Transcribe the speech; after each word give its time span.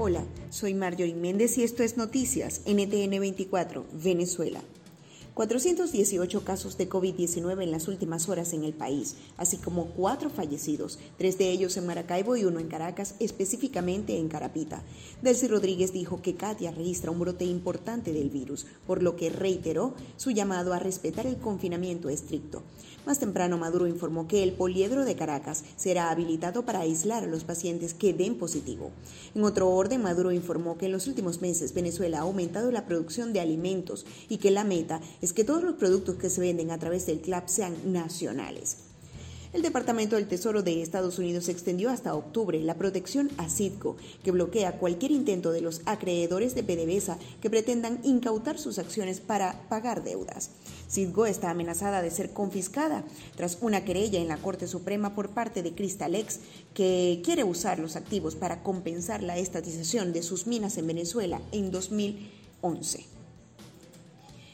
Hola, 0.00 0.22
soy 0.50 0.74
Marjorie 0.74 1.16
Méndez 1.16 1.58
y 1.58 1.64
esto 1.64 1.82
es 1.82 1.96
Noticias 1.96 2.60
NTN 2.66 3.18
24, 3.18 3.84
Venezuela. 3.94 4.60
418 5.38 6.42
casos 6.42 6.76
de 6.78 6.88
COVID-19 6.88 7.62
en 7.62 7.70
las 7.70 7.86
últimas 7.86 8.28
horas 8.28 8.52
en 8.54 8.64
el 8.64 8.72
país, 8.72 9.14
así 9.36 9.56
como 9.56 9.86
cuatro 9.90 10.30
fallecidos, 10.30 10.98
tres 11.16 11.38
de 11.38 11.48
ellos 11.52 11.76
en 11.76 11.86
Maracaibo 11.86 12.34
y 12.36 12.44
uno 12.44 12.58
en 12.58 12.66
Caracas, 12.66 13.14
específicamente 13.20 14.18
en 14.18 14.26
Carapita. 14.26 14.82
Delcy 15.22 15.46
Rodríguez 15.46 15.92
dijo 15.92 16.22
que 16.22 16.34
Katia 16.34 16.72
registra 16.72 17.12
un 17.12 17.20
brote 17.20 17.44
importante 17.44 18.12
del 18.12 18.30
virus, 18.30 18.66
por 18.84 19.00
lo 19.00 19.14
que 19.14 19.30
reiteró 19.30 19.94
su 20.16 20.32
llamado 20.32 20.72
a 20.72 20.80
respetar 20.80 21.24
el 21.24 21.36
confinamiento 21.36 22.08
estricto. 22.08 22.64
Más 23.06 23.20
temprano, 23.20 23.56
Maduro 23.56 23.86
informó 23.86 24.28
que 24.28 24.42
el 24.42 24.52
poliedro 24.52 25.06
de 25.06 25.16
Caracas 25.16 25.64
será 25.76 26.10
habilitado 26.10 26.66
para 26.66 26.80
aislar 26.80 27.24
a 27.24 27.26
los 27.26 27.42
pacientes 27.42 27.94
que 27.94 28.12
den 28.12 28.34
positivo. 28.34 28.90
En 29.34 29.44
otro 29.44 29.70
orden, 29.70 30.02
Maduro 30.02 30.30
informó 30.30 30.76
que 30.76 30.86
en 30.86 30.92
los 30.92 31.06
últimos 31.06 31.40
meses 31.40 31.72
Venezuela 31.72 32.18
ha 32.18 32.22
aumentado 32.22 32.70
la 32.70 32.84
producción 32.84 33.32
de 33.32 33.40
alimentos 33.40 34.04
y 34.28 34.36
que 34.36 34.50
la 34.50 34.62
meta 34.62 35.00
es 35.22 35.27
que 35.32 35.44
todos 35.44 35.62
los 35.62 35.74
productos 35.74 36.16
que 36.16 36.30
se 36.30 36.40
venden 36.40 36.70
a 36.70 36.78
través 36.78 37.06
del 37.06 37.20
CLAP 37.20 37.48
sean 37.48 37.74
nacionales. 37.92 38.88
El 39.50 39.62
Departamento 39.62 40.16
del 40.16 40.28
Tesoro 40.28 40.62
de 40.62 40.82
Estados 40.82 41.18
Unidos 41.18 41.48
extendió 41.48 41.88
hasta 41.88 42.14
octubre 42.14 42.60
la 42.60 42.74
protección 42.74 43.30
a 43.38 43.48
Citgo, 43.48 43.96
que 44.22 44.30
bloquea 44.30 44.76
cualquier 44.76 45.10
intento 45.10 45.52
de 45.52 45.62
los 45.62 45.80
acreedores 45.86 46.54
de 46.54 46.62
PDVSA 46.62 47.18
que 47.40 47.48
pretendan 47.48 47.98
incautar 48.02 48.58
sus 48.58 48.78
acciones 48.78 49.20
para 49.20 49.66
pagar 49.70 50.04
deudas. 50.04 50.50
Citgo 50.90 51.24
está 51.24 51.48
amenazada 51.48 52.02
de 52.02 52.10
ser 52.10 52.34
confiscada 52.34 53.04
tras 53.36 53.56
una 53.62 53.86
querella 53.86 54.20
en 54.20 54.28
la 54.28 54.36
Corte 54.36 54.66
Suprema 54.66 55.14
por 55.14 55.30
parte 55.30 55.62
de 55.62 55.74
Crystalex, 55.74 56.40
que 56.74 57.22
quiere 57.24 57.42
usar 57.42 57.78
los 57.78 57.96
activos 57.96 58.36
para 58.36 58.62
compensar 58.62 59.22
la 59.22 59.38
estatización 59.38 60.12
de 60.12 60.22
sus 60.22 60.46
minas 60.46 60.76
en 60.76 60.86
Venezuela 60.88 61.40
en 61.52 61.70
2011. 61.70 63.17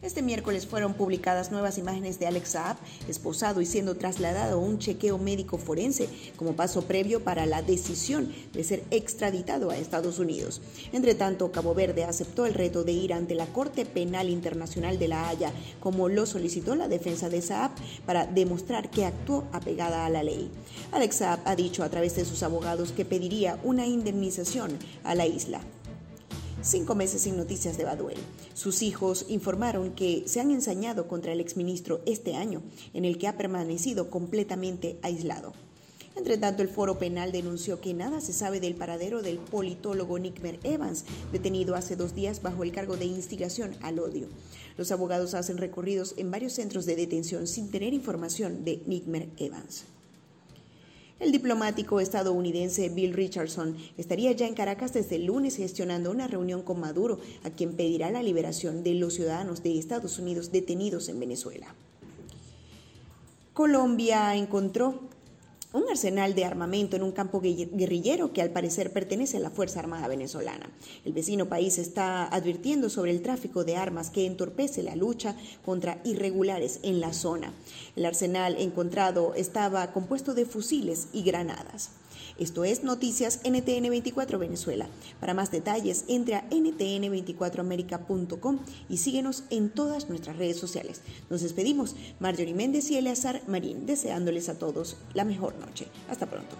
Este 0.00 0.22
miércoles 0.22 0.64
fueron 0.64 0.94
publicadas 0.94 1.50
nuevas 1.50 1.76
imágenes 1.76 2.20
de 2.20 2.28
Alex 2.28 2.50
Saab, 2.50 2.76
esposado 3.08 3.60
y 3.60 3.66
siendo 3.66 3.96
trasladado 3.96 4.54
a 4.54 4.62
un 4.62 4.78
chequeo 4.78 5.18
médico 5.18 5.58
forense 5.58 6.08
como 6.36 6.54
paso 6.54 6.82
previo 6.82 7.24
para 7.24 7.46
la 7.46 7.62
decisión 7.62 8.32
de 8.52 8.62
ser 8.62 8.84
extraditado 8.92 9.70
a 9.70 9.76
Estados 9.76 10.20
Unidos. 10.20 10.62
Entre 10.92 11.16
tanto, 11.16 11.50
Cabo 11.50 11.74
Verde 11.74 12.04
aceptó 12.04 12.46
el 12.46 12.54
reto 12.54 12.84
de 12.84 12.92
ir 12.92 13.12
ante 13.12 13.34
la 13.34 13.46
Corte 13.46 13.84
Penal 13.86 14.28
Internacional 14.28 15.00
de 15.00 15.08
La 15.08 15.28
Haya, 15.28 15.52
como 15.80 16.08
lo 16.08 16.26
solicitó 16.26 16.76
la 16.76 16.86
defensa 16.86 17.28
de 17.28 17.42
Saab, 17.42 17.72
para 18.06 18.24
demostrar 18.24 18.92
que 18.92 19.04
actuó 19.04 19.48
apegada 19.50 20.06
a 20.06 20.10
la 20.10 20.22
ley. 20.22 20.48
Alex 20.92 21.16
Saab 21.16 21.40
ha 21.44 21.56
dicho 21.56 21.82
a 21.82 21.88
través 21.88 22.14
de 22.14 22.24
sus 22.24 22.44
abogados 22.44 22.92
que 22.92 23.04
pediría 23.04 23.58
una 23.64 23.84
indemnización 23.84 24.78
a 25.02 25.16
la 25.16 25.26
isla 25.26 25.60
cinco 26.62 26.94
meses 26.94 27.22
sin 27.22 27.36
noticias 27.36 27.76
de 27.76 27.84
Baduel. 27.84 28.18
Sus 28.54 28.82
hijos 28.82 29.26
informaron 29.28 29.92
que 29.92 30.24
se 30.26 30.40
han 30.40 30.50
ensañado 30.50 31.08
contra 31.08 31.32
el 31.32 31.40
exministro 31.40 32.00
este 32.06 32.34
año, 32.34 32.62
en 32.94 33.04
el 33.04 33.18
que 33.18 33.28
ha 33.28 33.36
permanecido 33.36 34.10
completamente 34.10 34.98
aislado. 35.02 35.52
Entre 36.16 36.36
tanto, 36.36 36.62
el 36.62 36.68
Foro 36.68 36.98
Penal 36.98 37.30
denunció 37.30 37.80
que 37.80 37.94
nada 37.94 38.20
se 38.20 38.32
sabe 38.32 38.58
del 38.58 38.74
paradero 38.74 39.22
del 39.22 39.38
politólogo 39.38 40.18
Nickmer 40.18 40.58
Evans, 40.64 41.04
detenido 41.30 41.76
hace 41.76 41.94
dos 41.94 42.14
días 42.14 42.42
bajo 42.42 42.64
el 42.64 42.72
cargo 42.72 42.96
de 42.96 43.04
instigación 43.04 43.76
al 43.82 44.00
odio. 44.00 44.26
Los 44.76 44.90
abogados 44.90 45.34
hacen 45.34 45.58
recorridos 45.58 46.14
en 46.16 46.32
varios 46.32 46.54
centros 46.54 46.86
de 46.86 46.96
detención 46.96 47.46
sin 47.46 47.70
tener 47.70 47.94
información 47.94 48.64
de 48.64 48.82
Nickmer 48.86 49.28
Evans. 49.36 49.84
El 51.20 51.32
diplomático 51.32 51.98
estadounidense 51.98 52.88
Bill 52.90 53.12
Richardson 53.12 53.76
estaría 53.96 54.30
ya 54.32 54.46
en 54.46 54.54
Caracas 54.54 54.92
desde 54.92 55.16
el 55.16 55.26
lunes 55.26 55.56
gestionando 55.56 56.12
una 56.12 56.28
reunión 56.28 56.62
con 56.62 56.78
Maduro, 56.78 57.18
a 57.42 57.50
quien 57.50 57.74
pedirá 57.74 58.10
la 58.10 58.22
liberación 58.22 58.84
de 58.84 58.94
los 58.94 59.14
ciudadanos 59.14 59.64
de 59.64 59.76
Estados 59.76 60.20
Unidos 60.20 60.52
detenidos 60.52 61.08
en 61.08 61.18
Venezuela. 61.18 61.74
Colombia 63.52 64.36
encontró 64.36 65.00
un 65.72 65.84
arsenal 65.90 66.34
de 66.34 66.46
armamento 66.46 66.96
en 66.96 67.02
un 67.02 67.12
campo 67.12 67.40
guerrillero 67.40 68.32
que 68.32 68.40
al 68.40 68.50
parecer 68.50 68.92
pertenece 68.92 69.36
a 69.36 69.40
la 69.40 69.50
Fuerza 69.50 69.80
Armada 69.80 70.08
venezolana. 70.08 70.70
El 71.04 71.12
vecino 71.12 71.46
país 71.46 71.76
está 71.78 72.26
advirtiendo 72.26 72.88
sobre 72.88 73.10
el 73.10 73.20
tráfico 73.20 73.64
de 73.64 73.76
armas 73.76 74.08
que 74.10 74.26
entorpece 74.26 74.82
la 74.82 74.96
lucha 74.96 75.36
contra 75.64 76.00
irregulares 76.04 76.80
en 76.82 77.00
la 77.00 77.12
zona. 77.12 77.52
El 77.96 78.06
arsenal 78.06 78.56
encontrado 78.58 79.34
estaba 79.34 79.92
compuesto 79.92 80.32
de 80.32 80.46
fusiles 80.46 81.08
y 81.12 81.22
granadas. 81.22 81.90
Esto 82.38 82.64
es 82.64 82.84
Noticias 82.84 83.40
NTN 83.44 83.90
24 83.90 84.38
Venezuela. 84.38 84.88
Para 85.18 85.34
más 85.34 85.50
detalles, 85.50 86.04
entre 86.06 86.36
a 86.36 86.48
ntn24america.com 86.50 88.60
y 88.88 88.98
síguenos 88.98 89.42
en 89.50 89.70
todas 89.70 90.08
nuestras 90.08 90.36
redes 90.36 90.56
sociales. 90.56 91.00
Nos 91.30 91.42
despedimos, 91.42 91.96
Marjorie 92.20 92.54
Méndez 92.54 92.92
y 92.92 92.96
Eleazar 92.96 93.42
Marín, 93.48 93.86
deseándoles 93.86 94.48
a 94.48 94.56
todos 94.56 94.98
la 95.14 95.24
mejor 95.24 95.58
noche. 95.58 95.88
Hasta 96.08 96.26
pronto. 96.26 96.54